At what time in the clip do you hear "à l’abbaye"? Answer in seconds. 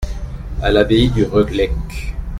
0.63-1.09